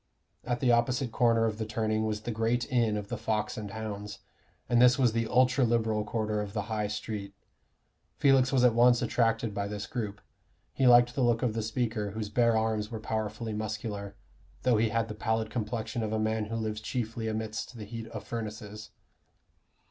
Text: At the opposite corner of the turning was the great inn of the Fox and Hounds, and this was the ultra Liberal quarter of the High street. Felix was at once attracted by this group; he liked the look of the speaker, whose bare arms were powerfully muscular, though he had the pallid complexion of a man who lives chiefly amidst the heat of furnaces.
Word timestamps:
At 0.43 0.61
the 0.61 0.71
opposite 0.71 1.11
corner 1.11 1.45
of 1.45 1.59
the 1.59 1.65
turning 1.67 2.07
was 2.07 2.21
the 2.21 2.31
great 2.31 2.65
inn 2.71 2.97
of 2.97 3.09
the 3.09 3.19
Fox 3.19 3.55
and 3.55 3.69
Hounds, 3.69 4.17
and 4.67 4.81
this 4.81 4.97
was 4.97 5.11
the 5.13 5.27
ultra 5.27 5.63
Liberal 5.63 6.03
quarter 6.03 6.41
of 6.41 6.53
the 6.53 6.63
High 6.63 6.87
street. 6.87 7.35
Felix 8.17 8.51
was 8.51 8.63
at 8.63 8.73
once 8.73 9.03
attracted 9.03 9.53
by 9.53 9.67
this 9.67 9.85
group; 9.85 10.19
he 10.73 10.87
liked 10.87 11.13
the 11.13 11.21
look 11.21 11.43
of 11.43 11.53
the 11.53 11.61
speaker, 11.61 12.09
whose 12.09 12.29
bare 12.29 12.57
arms 12.57 12.89
were 12.89 12.99
powerfully 12.99 13.53
muscular, 13.53 14.15
though 14.63 14.77
he 14.77 14.89
had 14.89 15.07
the 15.07 15.13
pallid 15.13 15.51
complexion 15.51 16.01
of 16.01 16.11
a 16.13 16.17
man 16.19 16.45
who 16.45 16.55
lives 16.55 16.81
chiefly 16.81 17.27
amidst 17.27 17.77
the 17.77 17.85
heat 17.85 18.07
of 18.07 18.23
furnaces. 18.23 18.89